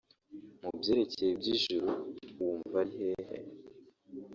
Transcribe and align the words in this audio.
mu 0.61 0.69
byerekeye 0.79 1.29
iby’ijuru 1.33 1.89
wumva 2.35 2.77
uri 2.81 2.91
hehe 3.27 3.37